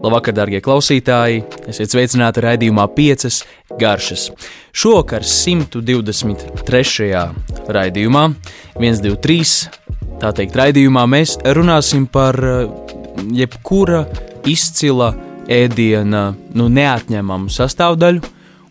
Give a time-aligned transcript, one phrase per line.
[0.00, 1.42] Labvakar, darbie klausītāji!
[1.68, 3.42] Esiet sveicināti raidījumā 5
[3.76, 4.30] garšas.
[4.72, 7.08] Šovakar 123.
[7.76, 8.22] raidījumā,
[8.78, 9.42] 123.
[10.22, 12.70] tā teikt, raidījumā mēs runāsim par eh,
[13.42, 14.06] jebkura
[14.48, 15.10] izcila
[15.52, 16.22] ēdiena
[16.56, 18.22] nu, neatņemamu sastāvdaļu,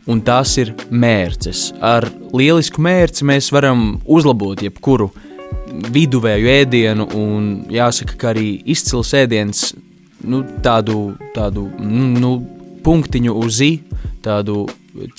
[0.09, 1.75] un tās ir mērces.
[1.77, 5.11] Ar lielisku mērci mēs varam uzlabot jebkuru
[5.93, 9.67] viduvēju ēdienu, un jāsaka, ka arī izcils ēdiens
[10.27, 12.35] nu, tādu, tādu nu,
[12.83, 13.73] punktiņu uz i,
[14.23, 14.65] tādu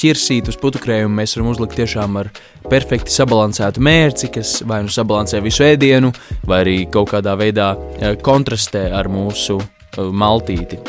[0.00, 2.30] ķirsītu uz putukrējumu mēs varam uzlikt tiešām ar
[2.70, 6.12] perfekti sabalansētu mērci, kas vai nu sabalansē visu ēdienu,
[6.48, 10.80] vai arī kaut kādā veidā eh, kontrastē ar mūsu eh, maltīti.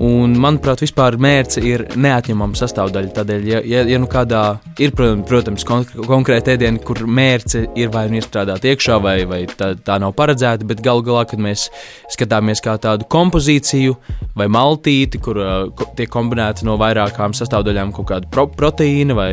[0.00, 3.10] Un, manuprāt, vispār mērce ir neatņemama sastāvdaļa.
[3.18, 4.40] Tādēļ, ja, ja, ja nu kādā
[4.80, 9.72] ir, protams, kon konkrēta ēdiena, kur mērce ir vai nu iestrādāta iekšā, vai, vai tā,
[9.76, 11.68] tā nav paredzēta, bet galu galā, kad mēs
[12.12, 13.98] skatāmies kā tādu kompozīciju
[14.38, 19.32] vai maltīti, kur uh, tiek kombinēta no vairākām sastāvdaļām kaut kāda pro proteīna vai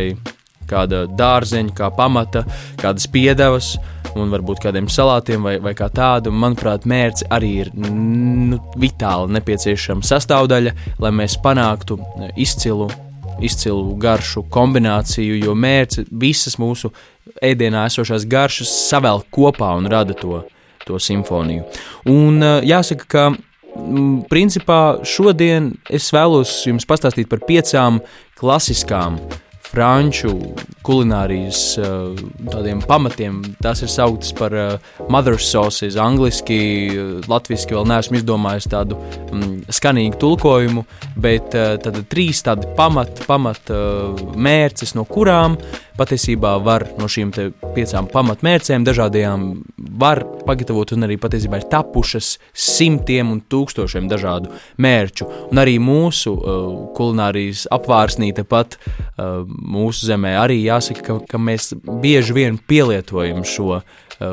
[0.70, 2.44] kāda dārzeņa, kā pamata,
[2.82, 3.78] kādas piedevas,
[4.18, 6.32] un varbūt kādiem salātiem vai, vai kā tādu.
[6.34, 12.00] Manuprāt, mērķis arī ir nu, vitāli nepieciešama sastāvdaļa, lai mēs panāktu
[12.40, 12.90] izcilu,
[13.46, 16.94] izcilu garšu kombināciju, jo mērķis visas mūsu
[17.46, 20.44] ēdienā esošās garšas savēl kopā un rada to,
[20.86, 21.68] to simfoniju.
[22.10, 23.28] Un jāsaka, ka
[24.32, 28.02] principā šodien es vēlos jums pastāstīt par piecām
[28.40, 29.20] klasiskām
[29.70, 30.34] franču
[30.86, 32.18] kulinārijas uh,
[32.50, 33.42] tādiem pamatiem.
[33.64, 36.60] Tās ir sauktas par uh, mother's sauces, angliski,
[37.30, 40.86] latviešu vēl neesmu izdomājis tādu mm, skanīgu tulkojumu,
[41.20, 43.72] bet tad trīs tādi pamat, pamat
[44.40, 45.58] mērces, no kurām
[46.00, 47.32] patiesībā var no šīm
[47.76, 49.46] piecām pamatmērcēm, dažādajām,
[50.00, 55.28] var pagatavot un arī patiesībā ir tapušas simtiem un tūkstošiem dažādu mērķu.
[55.52, 61.74] Un arī mūsu uh, kulinārijas apvārsnī tepat uh, mūsu zemē arī jāsaka, ka, ka mēs
[62.02, 63.84] bieži vien pielietojam šo uh,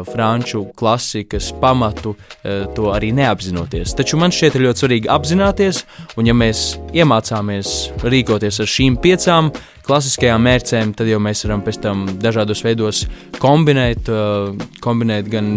[0.09, 3.95] franču klasikas pamatu, uh, to arī neapzinoties.
[3.99, 5.85] Taču man šķiet ļoti svarīgi apzināties,
[6.17, 9.53] un ja mēs iemācāmies rīkoties ar šīm piecām
[9.87, 13.05] klasiskajām mērcēm, tad jau mēs varam pēc tam dažādos veidos
[13.43, 14.51] kombinēt, uh,
[14.83, 15.53] kombinēt gan,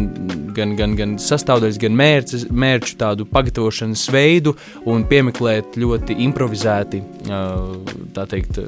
[0.57, 4.53] gan, gan, gan sastāvdaļas, gan mērķus, mērķu tādu pagatavošanas veidu
[4.89, 7.01] un piemeklēt ļoti improvizēti,
[8.13, 8.61] tā teikt,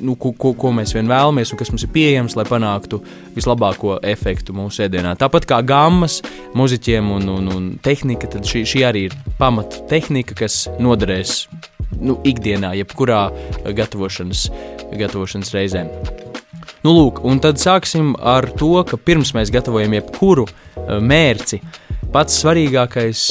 [0.00, 3.00] nu, ko, ko, ko mēs vien vēlamies un kas mums ir pieejams, lai panāktu
[3.36, 5.14] vislabāko efektu mūsu ēdienā.
[5.18, 6.20] Tāpat kā gammas,
[6.58, 11.44] muzeķiem un, un, un tehnika, tad šī, šī arī ir pamata tehnika, kas noderēs
[11.98, 13.26] nu, ikdienā, jebkurā
[13.76, 14.48] gatavošanas,
[14.98, 15.86] gatavošanas reizē.
[16.84, 21.58] Nu, lūk, un tad sāksim ar to, ka pirms mēs gatavojam jebkuru e, mērci,
[22.14, 23.24] pats svarīgākais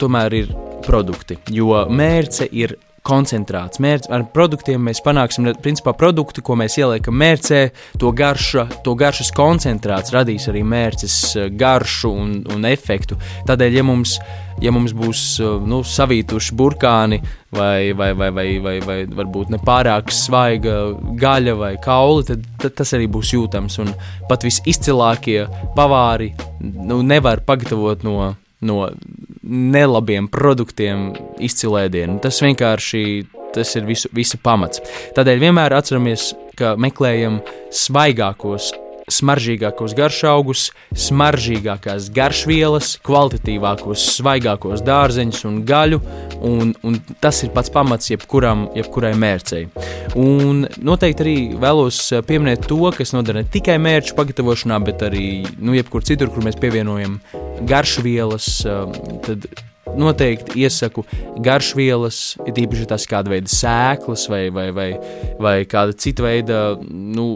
[0.00, 0.54] tomēr ir
[0.86, 3.80] produkti, jo mērce ir koncentrāts.
[3.82, 7.62] Mērķis ar produktiem mēs panāksim, principā, produktu, ko mēs ieliekam mērcē,
[7.98, 13.18] to, garša, to garšas koncentrāts radīs arī mērķis eh, garšu un, un efektu.
[13.48, 14.16] Tādēļ, ja mums,
[14.62, 17.18] ja mums būs eh, nu, savītuši burkāni
[17.50, 20.76] vai, vai, vai, vai, vai, vai varbūt nepārāk svaiga
[21.18, 23.80] gaļa vai kauli, tad, tad tas arī būs jūtams.
[23.82, 23.90] Un
[24.30, 25.42] pat visizcilākie
[25.76, 26.32] pavāri
[26.62, 28.32] nu, nevar pagatavot no
[28.62, 28.86] no
[29.52, 31.10] nelabiem produktiem
[31.42, 32.18] izcilēdienu.
[32.24, 33.04] Tas vienkārši
[33.52, 34.80] tas ir visu, visa pamats.
[35.16, 37.40] Tādēļ vienmēr atceramies, ka meklējam
[37.72, 38.72] svaigākos
[39.12, 40.68] smaržīgākos garšaugus,
[41.06, 46.00] smaržīgākās garšvielas, kvalitatīvākos, svaigākos dārzeņus un gaļu,
[46.48, 49.66] un, un tas ir pats pamats jebkuram, jebkurai mērcei.
[50.18, 55.26] Un noteikti arī vēlos pieminēt to, kas noder ne tikai mērķu pagatavošanā, bet arī
[55.58, 57.20] nu, jebkur citur, kur mēs pievienojam
[57.68, 58.54] garšvielas,
[59.26, 59.46] tad
[59.98, 61.04] noteikti iesaku
[61.42, 64.88] garšvielas, ir īpaši tās kāda veida sēklas vai, vai, vai,
[65.42, 67.26] vai kāda cita veida nu,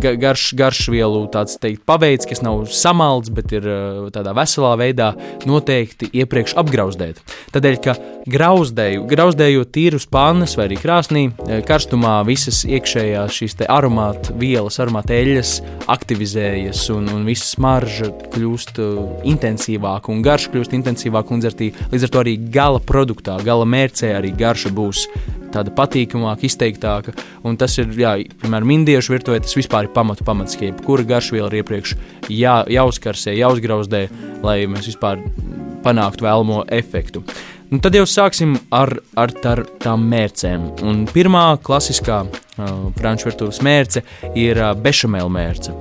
[0.00, 5.12] garš, garšvielu teikt, paveids, kas nav samalts, bet ir uh, tādā veselā veidā
[5.48, 7.22] noteikti iepriekš apgrauzdēt.
[7.54, 7.96] Tādēļ, ka
[8.30, 15.16] grauzdēju, grauzdējot tīrus pannas vai arī krāsnī, uh, karstumā visas iekšējās šīs aromāta vielas, aromāta
[15.16, 15.54] eļļas
[15.92, 22.10] aktivizējas un, un visa smarža kļūst uh, intensīvāka un garša kļūst intensīvāka un līdz Līdz
[22.10, 25.06] ar to arī gala produktā, gala mērcē arī garša būs
[25.54, 27.14] tāda patīkamāka, izteiktāka.
[27.48, 28.10] Un tas ir, jā,
[28.42, 31.94] piemēram, indiešu virtuvē, tas vispār ir pamatu pamats, ka jebkura garšviela ir iepriekš
[32.28, 34.02] jā, jāuzkarsē, jāuzgrauzdē,
[34.44, 35.24] lai mēs vispār
[35.86, 37.24] panāktu vēlamo efektu.
[37.72, 40.68] Un tad jau sāksim ar, ar tar, tām mērcēm.
[40.84, 44.04] Un pirmā klasiskā uh, franču virtuves mērce
[44.36, 45.72] ir uh, bešamēla mērce,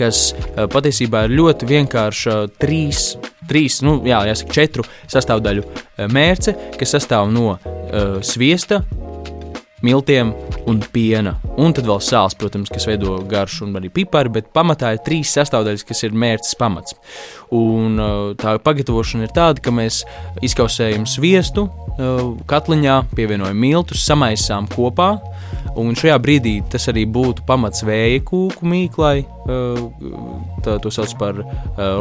[0.00, 3.10] kas uh, patiesībā ir ļoti vienkārša trīs
[3.48, 5.66] trīs, nu, jā, jāsaka, četru sastāvdaļu
[6.12, 8.82] mērce, kas sastāv no uh, sviesta,
[9.86, 10.34] miltiem
[10.66, 11.36] un piena.
[11.56, 15.32] Un tad vēl sāls, protams, kas veido garšu un arī pipari, bet pamatā ir trīs
[15.36, 16.96] sastāvdaļas, kas ir mērķis pamats.
[17.56, 17.96] Un
[18.40, 20.02] tā pagatavošana ir tāda, ka mēs
[20.44, 21.64] izkausējam sviestu
[22.50, 25.14] katliņā, pievienojam miltus, samaisām kopā.
[25.80, 29.24] Un šajā brīdī tas arī būtu pamats vēja kūku mīklai.
[30.64, 31.40] Tā to sauc par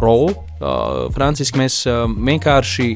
[0.03, 0.35] rolu.
[1.15, 2.89] Franciski mēs vienkārši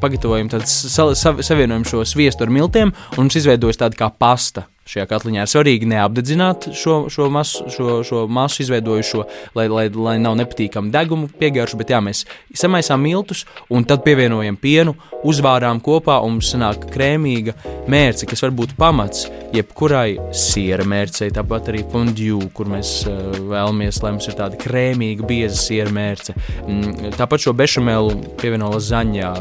[0.00, 5.44] pagatavojam, tad savienojam šo sviestu ar miltiem, un mums izveidojas tāda kā pasta šajā katliņā.
[5.44, 9.24] Ir svarīgi neapdedzināt šo, šo, masu, šo, šo masu izveidojušo,
[9.58, 12.24] lai, lai, lai nav nepatīkama deguma piegarša, bet jā, mēs
[12.56, 14.96] samaisām miltus un tad pievienojam pienu,
[15.28, 17.54] uzvārām kopā un mums sanāk krēmīga
[17.90, 24.00] mērce, kas var būt pamats jebkurai siera mērcei, tāpat arī fondue, kur mēs uh, vēlamies,
[24.04, 26.36] lai mums ir tāda krēmīga, bieza siera mērce.
[26.66, 29.32] Mm, tāpat šo bešamelu pievieno lazaņā,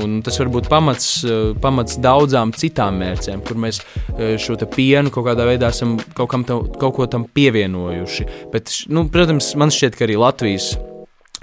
[0.00, 4.70] un tas var būt pamats, uh, pamats daudzām citām mērcēm, kur mēs uh, šo te
[4.80, 8.30] pienu kaut kādā veidā esam kaut, tam, kaut ko tam pievienojuši.
[8.54, 10.72] Bet, nu, protams, man šķiet, ka arī Latvijas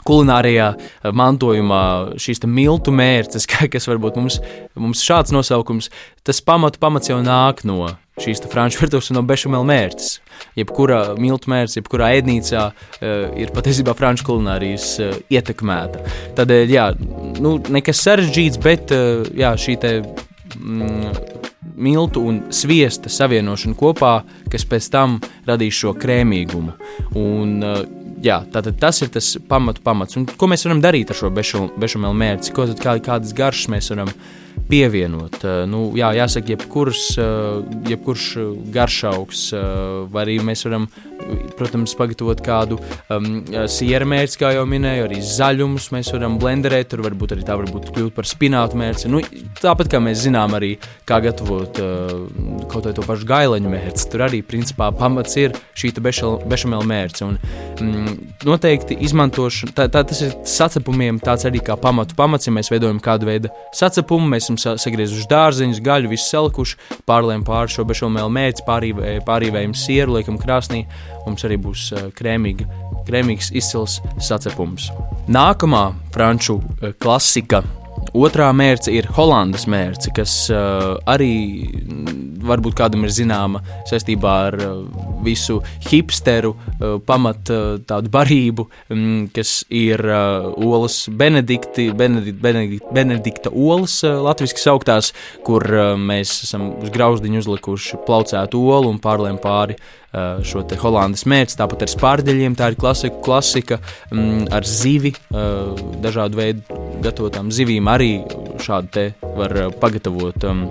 [0.07, 1.83] kulinārijā eh, mantojumā
[2.21, 4.41] šīs miltu mērces, kas varbūt mums,
[4.75, 5.91] mums šāds nosaukums,
[6.27, 7.85] tas pamatu pamats jau nāk no
[8.17, 10.15] šīs franču virtuves un no bešamela mērķis.
[10.57, 16.01] Jebkurā miltu mērķis, jebkurā ēdnīcā uh, ir patiesībā franču kulinārijas uh, ietekmēta.
[16.39, 16.87] Tādēļ, jā,
[17.45, 19.93] nu, nekas sarežģīts, bet uh, jā, šī te.
[20.57, 21.13] Mm,
[21.75, 24.21] miltu un sviesta savienošanu kopā,
[24.51, 26.73] kas pēc tam radīs šo krēmīgumu.
[27.19, 27.83] Un, uh,
[28.23, 30.17] jā, tātad tas ir tas pamatu pamats.
[30.19, 32.53] Un ko mēs varam darīt ar šo bešamelu mērci?
[32.55, 34.11] Ko tad, kā, kādas garšas mēs varam
[34.71, 35.41] pievienot?
[35.43, 37.61] Uh, nu, jā, jāsaka, jebkurš, uh,
[37.91, 38.29] jebkurš
[38.73, 39.49] garšaugs,
[40.11, 40.89] vai arī mēs varam
[41.57, 42.79] protams, pagatavot kādu
[43.13, 43.27] um,
[43.71, 46.91] sieru mērci, kā jau minēju, arī zaļumus mēs varam blenderēt.
[46.91, 49.09] Tur varbūt arī tā var būt kļūt par spinātu mērci.
[49.11, 49.21] Nu,
[49.61, 50.75] tāpat kā mēs zinām arī,
[51.07, 52.13] kā gatavot uh,
[52.71, 54.07] kaut vai to pašu gaileņu mērci.
[54.13, 57.25] Tur arī principā pamats ir šī bešamela mērce.
[57.27, 57.37] Un,
[57.81, 58.15] mm,
[58.47, 62.47] noteikti izmantošana, tā, tā, tas ir sacepumiem tāds arī kā pamatu pamats.
[62.47, 67.73] Ja mēs veidojam kādu veidu sacepumu, mēs esam sagriezuši dārzeņus, gaļu, visu salikuši, pārlējam pāri
[67.73, 68.65] šo bešamela mērci,
[69.27, 70.85] pārīvējam sieru, liekam krāsnī
[71.27, 72.67] mums arī būs eh, krēmīga,
[73.07, 74.91] krēmīgs izcils sacepums.
[75.27, 77.63] Nākamā franču eh, klasika.
[78.17, 81.31] Otrā mērce ir Holandas mērce, kas uh, arī
[81.67, 83.59] mm, varbūt kādam ir zināma
[83.89, 84.77] saistībā ar uh,
[85.25, 85.59] visu
[85.89, 93.51] hipsteru uh, pamat uh, tādu barību, um, kas ir uh, olas Benedikti, Benedikt, Benedikt, Benedikta
[93.51, 95.11] olas uh, latviski sauktās,
[95.45, 100.06] kur uh, mēs esam uz grauzdiņu uzlikuši plaucētu olu un pārlēm pāri uh,
[100.47, 102.55] Šo holandas mērķi, tāpat ar spārģeļiem.
[102.57, 103.77] Tā ir klasika, klasika
[104.13, 105.11] mm, ar zivi,
[106.01, 108.11] dažādu veidu gatavotām zivīm arī
[108.63, 109.03] šādu te
[109.37, 110.63] var pagatavot um,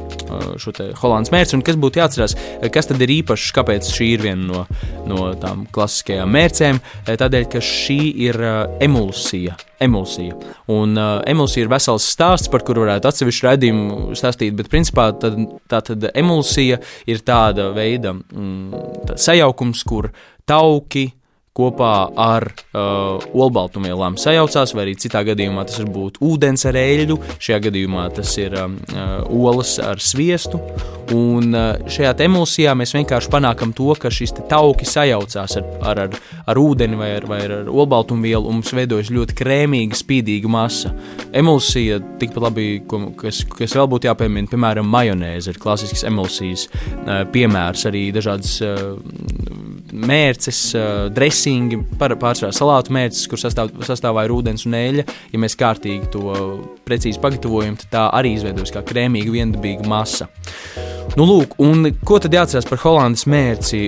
[0.60, 1.56] šo te holandas mērci.
[1.58, 2.36] Un kas būtu jāatcerās,
[2.74, 4.64] kas tad ir īpašs, kāpēc šī ir viena no,
[5.06, 6.82] no tām klasiskajām mērcēm?
[7.06, 8.40] Tādēļ, ka šī ir
[8.84, 9.56] emulsija.
[9.80, 10.36] Emulsija.
[10.72, 15.36] Un uh, emulsija ir vesels stāsts, par kuru varētu atsevišķu raidījumu stāstīt, bet principā tad,
[15.68, 16.80] tā tad emulsija
[17.10, 20.10] ir tāda veida mm, tā sajaukums, kur
[20.48, 21.10] tauki,
[21.56, 27.16] kopā ar uh, olbaltumvielām sajaucās, vai arī citā gadījumā tas var būt ūdens ar eļļu,
[27.40, 30.60] šajā gadījumā tas ir um, uh, olas ar sviestu.
[31.14, 36.16] Un uh, šajā emulsijā mēs vienkārši panākam to, ka šis tauki sajaucās ar, ar, ar,
[36.50, 40.92] ar ūdeni vai ar, vai ar olbaltumvielu, un mums veidojas ļoti krēmīga, spīdīga masa.
[41.36, 47.22] Emulsija, tikpat labi, ko, kas, kas vēl būtu jāpiemina, piemēram, majonēze ir klasisks emulsijas uh,
[47.32, 48.96] piemērs, arī dažādas uh,
[49.96, 55.06] mērces, uh, dresingi, pārsvarā salātu mērces, kur sastāv, sastāvā ir ūdens un eļļa.
[55.32, 56.36] Ja mēs kārtīgi to
[56.86, 60.28] precīzi pagatavojam, tad tā arī izveidojas kā krēmīga, viendabīga masa.
[61.16, 63.86] Nu, lūk, un ko tad jāatcerās par Holandas mērci?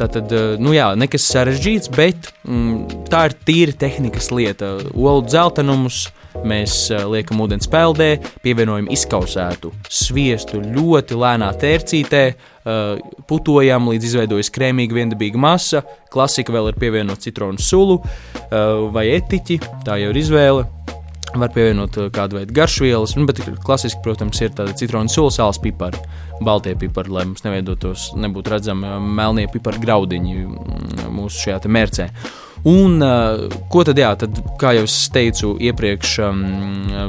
[0.00, 0.32] Tā tad,
[0.62, 4.78] nu jā, nekas sarežģīts, bet mm, tā ir tīra tehnikas lieta.
[4.94, 13.20] Olu dzeltenumus, uh, Mēs uh, liekam ūdens peldē, pievienojam izkausētu sviestu ļoti lēnā tērcītē, uh,
[13.30, 15.84] putojam līdz izveidojas krēmīga, viendabīga masa.
[16.12, 20.66] Klasika vēl ir pievienot citronu sulu uh, vai etiķi, tā jau ir izvēle.
[21.34, 25.98] Var pievienot kādu veidu garšvielas, nu, bet klasiski, protams, ir tāda citronu sula, sāls pipari,
[26.46, 32.06] baltie pipari, lai mums neveidotos, nebūtu redzami melnie piparu graudiņi mm, mūsu šajā mērcē.
[32.64, 32.96] Un
[33.68, 36.14] ko tad, jā, tad, kā jau es teicu iepriekš,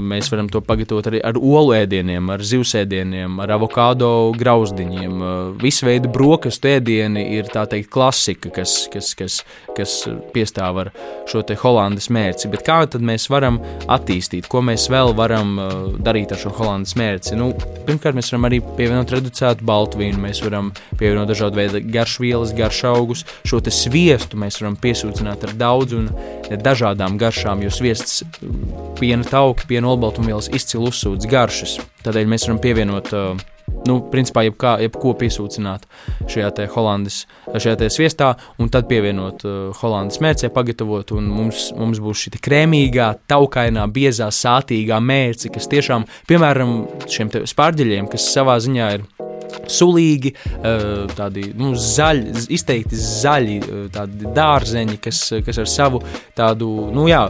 [0.03, 5.23] mēs varam to pagatavot arī ar olu ēdieniem, ar zivsēdieniem, ar avokado grauzdiņiem.
[5.61, 9.37] Visu veidu brokastu ēdieni ir tā teikt klasika, kas, kas, kas,
[9.77, 9.93] kas
[10.35, 10.91] piestāv ar
[11.31, 12.51] šo te holandas mērci.
[12.51, 15.55] Bet kā tad mēs varam attīstīt, ko mēs vēl varam
[16.03, 17.39] darīt ar šo holandas mērci?
[17.39, 17.53] Nu,
[17.87, 23.23] pirmkārt, mēs varam arī pievienot reducētu baltu vīnu, mēs varam pievienot dažādu veidu garšvielas, garšaugus,
[23.47, 26.11] šo sviestu mēs varam piesūcināt ar daudz un
[26.49, 28.23] dažādām garšām, jo sviests,
[28.99, 31.79] piena tauki, piena olbaltumvielas izcili uzsūdz garšas.
[32.05, 33.13] Tādēļ mēs varam pievienot
[33.85, 35.85] nu, principā, jebkā, jebko piesūcināt
[36.31, 39.45] šajā te holandas, šajā te sviestā, un tad pievienot
[39.81, 46.07] holandas mērcē, pagatavot, un mums, mums būs šī krēmīgā, taukainā, biezā, sātīgā mērce, kas tiešām,
[46.29, 46.77] piemēram,
[47.09, 49.05] šiem spārģeļiem, kas savā ziņā ir
[49.71, 50.83] sulīgi, eh,
[51.15, 53.99] tādi nu, zaļi, izteikti zaļi, eh,
[54.35, 56.01] dārzeņi, kas, kas ar savu
[56.35, 57.23] tādu, nu jā,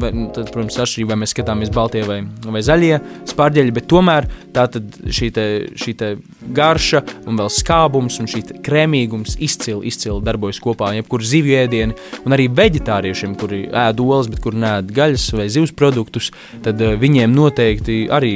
[0.00, 4.66] vai, tad, protams, atšķirība, vai mēs skatāmies baltie vai, vai zaļie spārģeļi, bet tomēr tā
[4.70, 5.46] tad šī te,
[5.80, 6.10] šī te
[6.54, 12.36] garša un vēl skābums un šī krēmīgums izcili, izcili darbojas kopā, jebkur zivju ēdieni, un
[12.36, 16.30] arī veģetāriešiem, kuri ēd olas, bet kur nēd gaļas vai zivs produktus,
[16.64, 18.34] tad uh, viņiem noteikti arī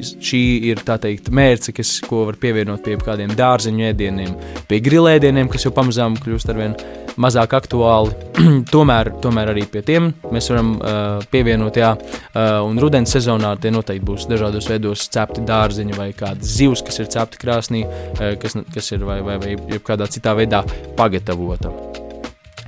[0.00, 4.32] šī ir tā teikt mērce, kas, ko var pievienot pievienot pie kādiem dārzeņu ēdieniem,
[4.68, 6.74] pie grilēdieniem, kas jau pamazām kļūst ar vien
[7.20, 8.12] mazāk aktuāli.
[8.74, 13.72] tomēr, tomēr arī pie tiem mēs varam uh, pievienot, jā, uh, un rudens sezonā tie
[13.72, 18.56] noteikti būs dažādos veidos cepti dārzeņi vai kādas zivs, kas ir cepti krāsnī, uh, kas,
[18.74, 20.62] kas ir vai, vai, vai kādā citā veidā
[21.00, 21.72] pagatavota.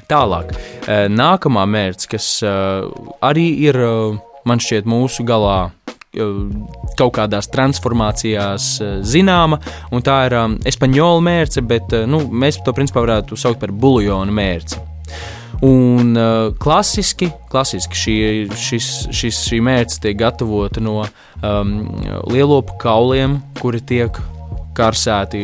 [0.08, 2.88] Tālāk, uh, nākamā mērķis, kas uh,
[3.24, 5.70] arī ir, uh, man šķiet, mūsu galā
[6.12, 9.58] kaut kādās transformācijās eh, zināma,
[9.92, 14.36] un tā ir um, espaņola mērce, bet nu, mēs to principā varētu saukt par buļbuļsāļu
[14.36, 14.82] mērci.
[15.62, 18.14] Un uh, klasiski, klasiski šī,
[18.58, 21.74] šis, šis, šī mērce tiek gatavota no um,
[22.32, 24.18] lielopu kauliem, kuri tiek
[24.76, 25.42] karsēti,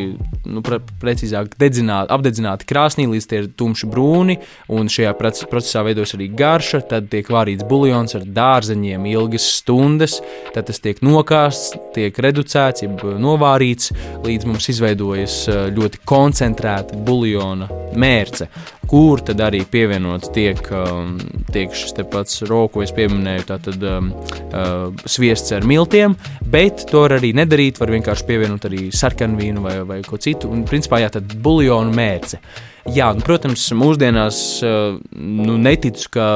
[0.49, 4.38] nu, pre, precīzāk, dedzināt, apdedzināti krāsnī, līdz tie ir tumši brūni,
[4.75, 6.82] un šajā procesā veidojas arī garša.
[6.90, 10.18] Tad tiek vārīts buļļons ar dārzeņiem ilgas stundas,
[10.54, 13.92] tad tas tiek nokāsts, tiek reducēts, jeb novārīts,
[14.25, 15.44] līdz mums izveidojas
[15.76, 18.49] ļoti koncentrēta buļļona mērce
[18.88, 21.16] kur tad arī pievienot tiek, um,
[21.52, 24.11] tiek šis pats rokas, ko es pieminēju, tātad um,
[24.49, 29.76] uh, sviests ar miltiem, bet to var arī nedarīt, var vienkārši pievienot arī sarkanvīnu vai,
[29.88, 32.40] vai ko citu, un principā jā, tad buļļonu mērce.
[32.88, 36.26] Jā, nu, protams, mūsdienās uh, nu, neticu, ka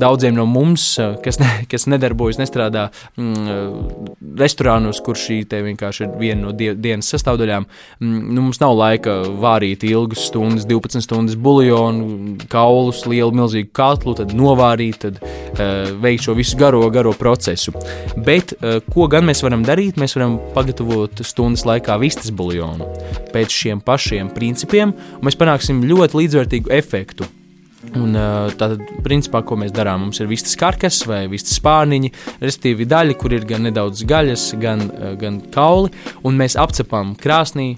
[0.00, 2.88] daudziem no mums, uh, kas, ne, kas nedarbojas, nestrādā
[3.20, 4.08] mm, uh,
[4.40, 7.66] restorānos, kur šī vienkārši ir viena no die, dienas sastāvdaļām,
[8.00, 14.16] mm, nu, mums nav laika vārīt ilgas stundas, 12 stundas buļļonu, kaulus, lielu, milzīgu katlu,
[14.18, 17.74] tad novārīt, tad uh, veikt šo visu garo, garo procesu.
[18.16, 20.00] Bet uh, ko gan mēs varam darīt?
[20.00, 22.90] Mēs varam pagatavot stundas laikā vistas buļļonu
[23.34, 27.26] pēc šiem pašiem principiem, un mēs panāksim ļoti līdzvērtīgu efektu.
[27.92, 28.16] Un,
[28.56, 32.10] tātad, principā, ko mēs darām, mums ir vistas karkas vai vistas spārniņi,
[32.40, 34.86] respektīvi daļa, kur ir gan nedaudz gaļas, gan,
[35.20, 35.92] gan kauli,
[36.24, 37.74] un mēs apcepam krāsnī,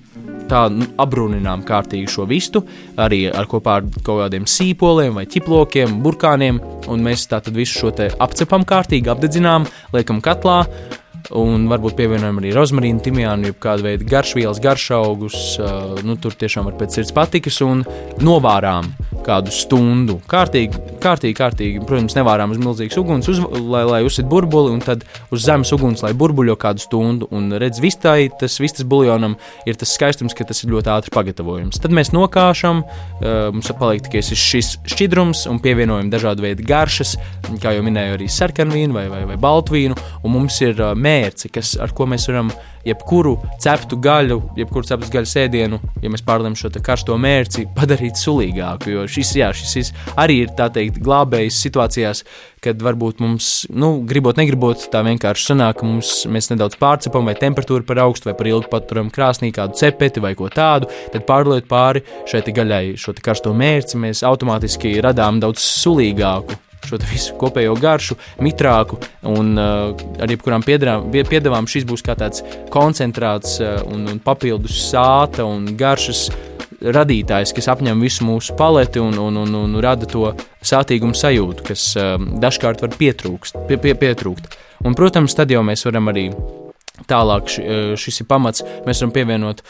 [0.51, 2.63] tā nu, apbrūninām kārtīgi šo vistu,
[3.03, 6.63] arī ar kopā ar kaut kādiem sīpoliem vai ķiplokiem, burkāniem,
[7.03, 10.63] mēs tātad visu šo apcepam kārtīgi, apdedzinām, liekam katlā,
[11.35, 15.41] un varbūt pievienojam arī rozmarīnu, timjānu, jeb kādu veidu garšvielas, garšaugus.
[16.07, 17.83] Nu, tur tiešām var pēc sirds patikas un
[18.23, 18.93] novārām
[19.27, 20.21] kādu stundu.
[20.31, 21.83] Kārtīgi, kārtīgi, kārtīgi.
[21.87, 25.03] Protams, nevārām uz milzīgas uguns, uz, lai, lai uzsit burbuli, un tad
[25.35, 27.29] uz zemes uguns, lai burbuļo kādu stundu.
[27.35, 29.35] Un redz, vistai, tas vistas buljonam
[29.67, 31.81] ir tas skaistums, ka tas ir ļoti ātri pagatavojams.
[31.83, 32.85] Tad mēs nokāšam,
[33.57, 37.17] mums paliek tikai šis šķidrums un pievienojam dažādu veidu garšas,
[37.63, 41.75] kā jau minēju, arī sarkanvīnu vai, vai, vai baltvīnu, un mums ir uh, mērci, kas,
[41.81, 42.51] ar ko mēs varam
[42.87, 48.93] jebkuru ceptu gaļu, jebkuru ceptu gaļas ēdienu, ja mēs pārlēmam šo karsto mērci, padarīt sulīgāku.
[48.93, 52.23] Jo šis, jā, šis arī ir teikt glābējs situācijās,
[52.65, 57.37] kad varbūt mums, nu, gribot, negribot, tā vienkārši sanāk, ka mums, mēs nedaudz pārcepam, vai
[57.39, 61.71] temperatūra par augstu, vai par ilgu paturam krāsnī kādu cepeti vai ko tādu, tad pārliet
[61.71, 68.19] pāri šai gaļai, šo karsto mērci, mēs automātiski radām daudz sulīgāku šo visu kopējo garšu,
[68.45, 74.79] mitrāku, un uh, ar jebkurām piedāvām šis būs kā tāds koncentrāts uh, un, un papildus
[74.91, 76.29] sāta un garšas
[76.83, 80.29] radītājs, kas apņem visu mūsu paleti un, un, un, un rada to
[80.67, 84.57] sātīgumu sajūtu, kas uh, dažkārt var pietrūkst, pie, pie, pietrūkt.
[84.85, 86.29] Un, protams, tad jau mēs varam arī
[87.11, 88.65] Tālāk uh, šis ir pamats.
[88.87, 89.63] Mēs varam pievienot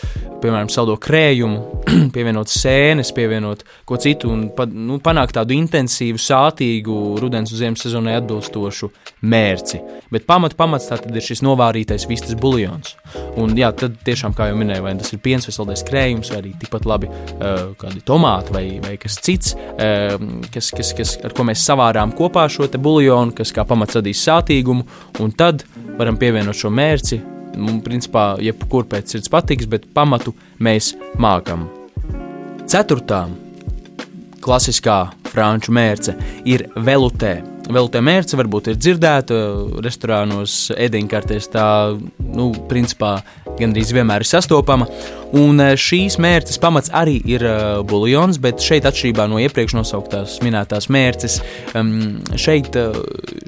[0.43, 1.83] piemēram, saldo krējumu,
[2.15, 8.17] pievienot sēnes, pievienot ko citu un nu, panākt tādu intensīvu, sātīgu rudens un ziemas sezonai
[8.21, 8.91] atbilstošu
[9.27, 9.81] mērci.
[10.13, 12.95] Bet pamat, pamats tā ir šis novārītais vistas buļļons.
[13.43, 16.41] Un jā, tad tiešām, kā jau minēju, vai tas ir piens vai saldais krējums, vai
[16.43, 20.17] arī tikpat labi uh, kādi tomāti vai, vai kas cits, uh,
[20.53, 24.87] kas, kas, kas, ar ko mēs savārām kopā šo buļļonu, kas kā pamats radīs sātīgumu,
[25.23, 25.65] un tad
[25.97, 27.16] varam pievienot šo mērci
[27.57, 31.67] mums, principā, jebkur pēc sirds patiks, bet pamatu mēs mākam.
[32.67, 33.27] Ceturtā
[34.43, 36.17] klasiskā franču mērce
[36.49, 37.39] ir velutē.
[37.67, 39.39] Velutē mērce varbūt ir dzirdēta
[39.83, 41.67] restorānos, ēdienkartēs, tā,
[42.23, 43.17] nu, principā,
[43.59, 44.87] gandrīz vienmēr ir sastopama.
[45.37, 50.39] Un eh, šīs mērces pamats arī ir uh, buļļons, bet šeit, atšķirībā no iepriekš nosauktās
[50.45, 51.41] minētās mērces,
[51.77, 52.97] um, šeit uh,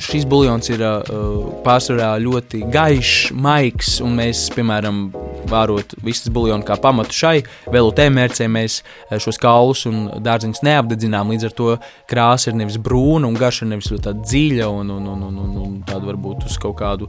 [0.03, 0.85] šis buļļons ir
[1.65, 5.09] pārsvarā ļoti gaišs, maigs, un mēs, piemēram,
[5.51, 7.37] vārot vistas buļļonu kā pamatu šai
[7.73, 8.81] velutē mērcē, mēs
[9.25, 11.71] šos kaulus un dārziņus neapdedzinām, līdz ar to
[12.11, 15.55] krāsa ir nevis brūna un garša ir nevis tāda dziļa un, un, un, un, un,
[15.65, 17.09] un tāda varbūt uz kaut kādu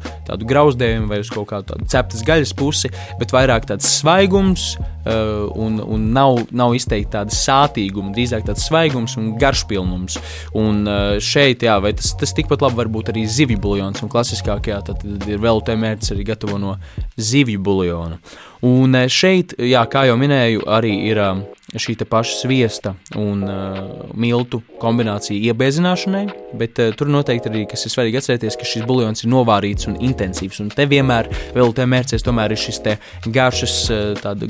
[0.49, 4.71] grauzdējumu vai uz kaut kādu ceptas gaļas pusi, bet vairāk tāds svaigums,
[5.55, 10.19] un, un nav, nav izteikti tāda sātīguma, drīzāk tāds svaigums un garšpilnums.
[10.59, 14.11] Un uh, šeit, jā, vai tas, tas tikpat labi var būt arī zivju buļļons, un
[14.11, 16.75] klasiskākajā tad ir vēl te mērķis arī gatavo no
[17.17, 18.19] zivju buļļona.
[18.69, 21.23] Un uh, šeit, jā, kā jau minēju, arī ir
[21.77, 23.77] šī paša sviesta un uh,
[24.17, 26.23] miltu kombinācija iebēzināšanai,
[26.57, 29.99] bet uh, tur noteikti arī, kas ir svarīgi atcerēties, ka šis buļļons ir novārīts un
[30.01, 30.61] intensīvs.
[30.63, 32.81] Un te vienmēr, vēl te mērķis, tomēr ir šis
[33.29, 34.49] garšas uh, tāda,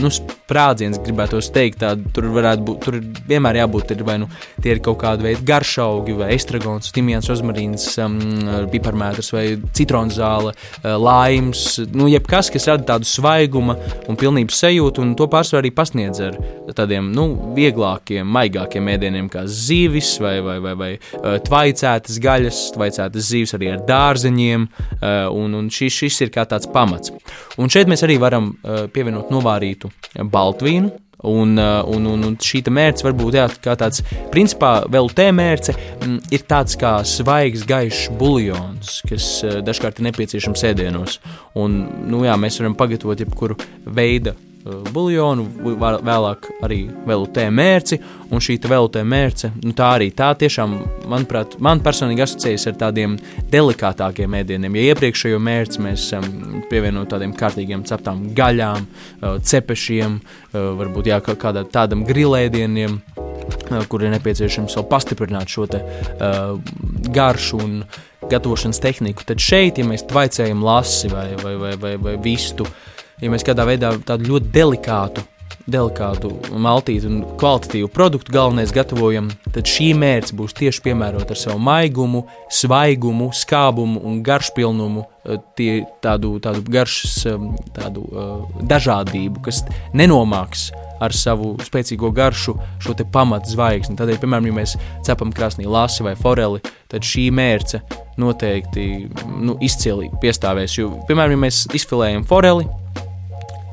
[0.00, 2.98] nu, sprādziens, gribētu teikt, tāda, tur varētu būt, tur
[3.28, 4.30] vienmēr jābūt, ir, vai nu
[4.62, 8.16] tie ir kaut kādi veidi garšaugi, vai estragons, timjāns, rozmarīns, um,
[8.72, 9.44] piparmētrs vai
[9.76, 13.76] citronzāle, uh, laims, nu, jebkas, kas rada tādu svaiguma
[14.08, 16.40] un pilnības sajūtu, un to pārsvarā arī pasniedz ar
[16.76, 17.26] tādiem nu,
[17.56, 23.72] vieglākiem, maigākiem ēdieniem, kā zivis vai, vai, vai, vai uh, tvaicētas gaļas, tvaicētas zivis arī
[23.74, 27.14] ar dārzeņiem, uh, un, un šis, šis ir kā tāds pamats.
[27.60, 30.94] Un šeit mēs arī varam uh, pievienot novārītu baltvīnu,
[31.26, 35.72] Un, un, un, un šī mērce varbūt jā, tāds, principā, vēl te mērce
[36.04, 39.30] m, ir tāds kā svaigs, gaišs buļļons, kas
[39.64, 41.18] dažkārt ir nepieciešams ēdienos.
[41.56, 41.80] Un,
[42.12, 43.56] nu, jā, mēs varam pagatavot jebkuru
[43.96, 45.44] veidu buļļonu,
[46.06, 47.98] vēlāk arī velutē mērci,
[48.34, 50.74] un šī velutē mērce, nu tā arī tā tiešām,
[51.10, 53.16] manuprāt, man personīgi asociējas ar tādiem
[53.52, 54.78] delikātākiem ēdieniem.
[54.78, 56.26] Ja iepriekšējo mērci mēs um,
[56.70, 62.98] pievienojam tādiem kārtīgiem ceptām gaļām, uh, cepešiem, uh, varbūt jā, kādam tādam grilēdieniem,
[63.90, 65.82] kur ir nepieciešams vēl pastiprināt šo te,
[66.16, 66.58] uh,
[67.14, 67.78] garšu un
[68.26, 72.95] gatavošanas tehniku, tad šeit, ja mēs tvaicējam lasi vai, vai, vai, vai, vai vistu, uh,
[73.22, 75.24] ja mēs kādā veidā tādu ļoti delikātu,
[75.66, 76.30] delikātu
[76.62, 82.22] maltītu un kvalitatīvu produktu galvenais gatavojam, tad šī mērce būs tieši piemērota ar savu maigumu,
[82.52, 85.70] svaigumu, skābumu un garšpilnumu, eh, tie,
[86.04, 90.70] tādu, tādu garšas eh, tādu, uh, dažādību, kas nenomāks
[91.02, 93.98] ar savu spēcīgo garšu šo pamatu zvaigzni.
[93.98, 97.82] Tādēļ, piemēram, ja mēs cepam krāsnī lasi vai foreli, tad šī mērce
[98.16, 100.78] noteikti nu, izcili piestāvēs.
[100.78, 102.64] Jo, piemēram, ja mēs izfilējam foreli,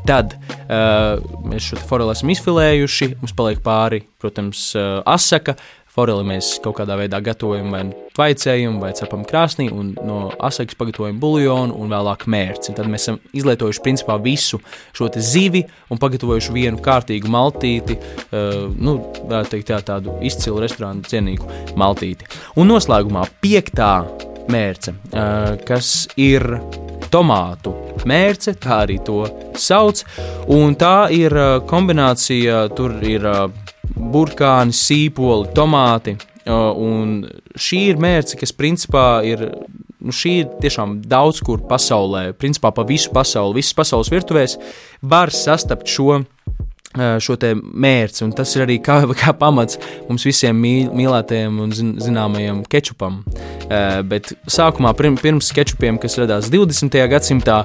[0.08, 5.56] Tad uh, mēs šo foreli esam izfilējuši, mums paliek pāri, protams, uh, asaka.
[5.94, 7.84] Foreli mēs kaut kādā veidā gatavojam vai
[8.18, 12.74] tvaicējam, vai cepam krāsnī, un no asakas pagatavojam buļļonu un vēlāk mērci.
[12.74, 14.58] Tad mēs esam izlietojuši principā visu
[14.98, 15.62] šo zivi
[15.94, 18.98] un pagatavojuši vienu kārtīgu maltīti, uh, nu,
[19.30, 22.26] teikt, tā, tādu izcilu restorānu cienīgu maltīti.
[22.58, 23.94] Un noslēgumā piektā
[24.50, 26.50] mērce, uh, kas ir
[27.14, 27.76] tomātu
[28.10, 29.24] mērce, tā arī to
[29.60, 30.04] sauc.
[30.52, 31.36] Un tā ir
[31.70, 33.28] kombinācija, tur ir
[33.94, 36.18] burkāni, sīpoli, tomāti.
[36.50, 37.22] Un
[37.56, 39.46] šī ir mērce, kas principā ir
[40.04, 44.58] nu, šī ir tiešām daudz kur pasaulē, principā pa visu pasauli, visas pasaules virtuvēs,
[45.02, 46.24] var sastapt šo
[46.94, 48.26] šo mērci.
[48.38, 49.80] Tas ir arī kā, kā pamats
[50.10, 53.22] mums visiem mīl, mīlētajiem un zin, zināmajam kečupam.
[54.10, 56.98] Bet sākumā, prim, pirms kečupiem, kas radās 20.
[57.10, 57.64] gadsimtā,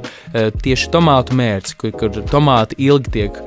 [0.63, 3.43] tieši tomātu mērci, kur, kur tomāti ilgi tiek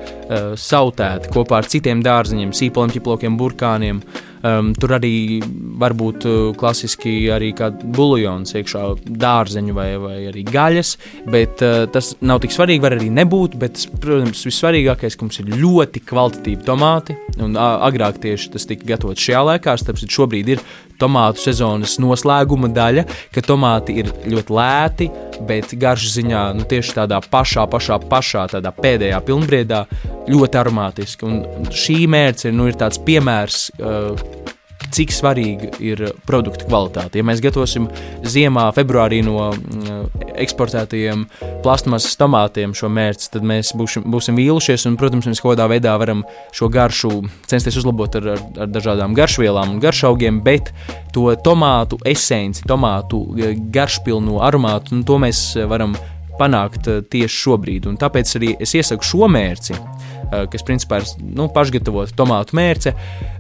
[0.60, 4.04] sautēti kopā ar citiem dārziņiem, sīpoliem, ķiplokiem, burkāniem.
[4.42, 5.42] Um, tur arī
[5.82, 8.84] var būt uh, klasiski arī buļbuļsāns, iekšā
[9.22, 10.96] dārzeņu vai, vai arī gaļas,
[11.30, 12.82] bet uh, tas nav tik svarīgi.
[12.82, 18.52] Var arī nebūt, bet, protams, vissvarīgākais, ka mums ir ļoti kvalitatīvi tomāti, Un agrāk tieši
[18.56, 20.64] tas tika gatavots šajā laikā, tāpēc šobrīd ir
[21.02, 25.10] tomātu sezonas noslēguma daļa, ka tomāti ir ļoti lēti,
[25.48, 29.86] bet garšas ziņā nu, tieši tādā pašā, pašā, pašā tādā pēdējā pilnbriedā
[30.30, 31.30] ļoti aromātiski.
[31.30, 33.70] Un šī mērce nu, ir tāds piemērs.
[33.80, 34.60] Uh,
[34.92, 37.20] cik svarīga ir produktu kvalitāte.
[37.20, 37.88] Ja mēs gatavosim
[38.28, 41.26] ziemā, februārī no mm, eksportētajiem
[41.64, 44.88] plasmasas tomātiem šo mērci, tad mēs būsim, būsim vīlušies.
[44.90, 46.26] Un, protams, mēs kaut kādā veidā varam
[46.56, 47.14] šo garšu
[47.50, 50.74] censties uzlabot ar, ar, ar dažādām garšvielām un garšaugiem, bet
[51.16, 55.96] to tomātu esenci, tomātu e, garšpilnu aromātu, nu, to mēs varam
[56.40, 57.90] panākt e, tieši šobrīd.
[57.92, 59.78] Un tāpēc arī es iesaku šo mērci
[60.52, 62.94] kas principā ir nu, pašgatavota tomātu mērce,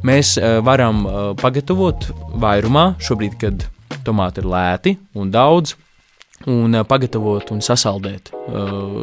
[0.08, 2.10] mēs eh, varam eh, pagatavot
[2.41, 3.67] vairumā, šobrīd, kad
[4.08, 5.78] tomāti ir lēti un daudz.
[6.50, 8.32] Un pagatavot un sasaldēt,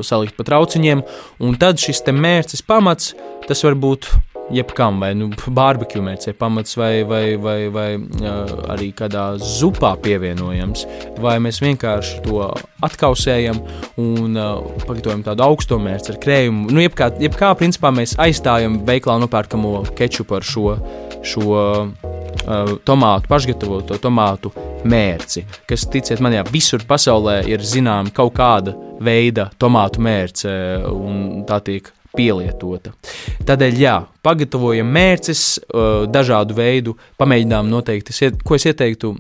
[0.03, 1.05] salikt pa trauciņiem.
[1.47, 3.13] Un tad šis mērķis pamats,
[3.47, 4.09] tas var būt
[4.55, 10.85] jebkam, vai nu, barbekju mērķis pamats, vai, vai, vai, vai uh, arī kādā zupā pievienojams,
[11.23, 12.41] vai mēs vienkārši to
[12.85, 13.61] atkausējam
[14.01, 16.73] un uh, pagatavojam tādu augsto mērķi ar krējumu.
[16.73, 20.79] Nu, jebkā, jebkā principā mēs aizstājam veiklā nopērkamo kečupu ar šo,
[21.27, 24.53] šo uh, tomātu, pašgatavoto tomātu
[24.89, 30.51] mērci, kas, ticiet man, jā, visur pasaulē ir zināma kaut kāda veida tomātu mērce,
[30.89, 32.93] un tā tiek pielietota.
[33.49, 33.95] Tādēļ, jā,
[34.25, 35.43] pagatavojam mērķis,
[36.13, 39.13] dažādu veidu, pamēģinām noteikti, ko es ieteiktu,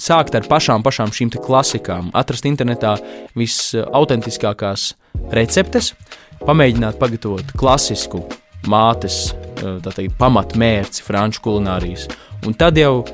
[0.00, 2.96] sākt ar pašām, pašām šīm klasikām, atrast internetā
[3.38, 4.92] visautentiskākās
[5.34, 5.94] receptes,
[6.42, 8.24] pamēģināt pagatavot klasisku
[8.70, 12.08] mātes teikt, pamatmērci franču kulinārijas,
[12.46, 13.04] un tad jau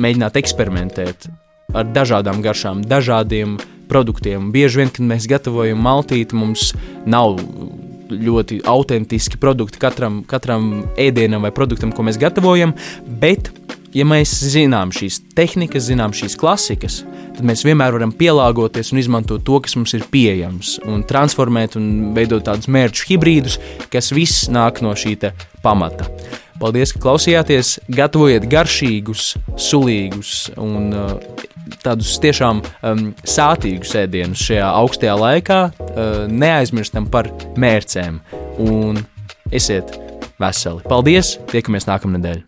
[0.00, 1.28] mēģināt eksperimentēt
[1.74, 3.56] ar dažādām garšām, dažādiem
[3.88, 4.50] produktiem.
[4.54, 6.70] Bieži vien, kad mēs gatavojam maltīti, mums
[7.06, 7.36] nav
[8.20, 12.74] ļoti autentiski produkti katram, katram ēdienam vai produktam, ko mēs gatavojam.
[13.20, 13.50] Bet,
[13.94, 17.02] ja mēs zinām šīs tehnikas, zinām šīs klasikas,
[17.34, 22.14] tad mēs vienmēr varam pielāgoties un izmantot to, kas mums ir pieejams, un transformēt un
[22.16, 23.58] veidot tādus mērķu hibrīdus,
[23.92, 25.18] kas viss nāk no šī
[25.64, 26.08] pamata.
[26.60, 27.74] Paldies, ka klausījāties!
[27.92, 31.16] Gatavojiet garšīgus, sulīgus un uh,
[31.82, 38.22] tādus tiešām um, sātīgus ēdienus šajā augstajā laikā, uh, neaizmirstam par mērcēm
[38.64, 39.02] un
[39.50, 39.98] esiet
[40.40, 40.84] veseli.
[40.88, 41.36] Paldies!
[41.52, 42.44] Tiekamies nākamnedēļ!